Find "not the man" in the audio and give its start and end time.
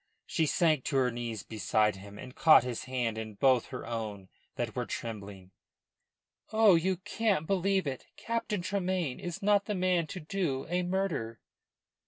9.43-10.07